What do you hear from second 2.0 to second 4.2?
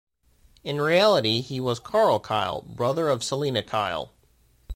Kyle, brother of Selina Kyle.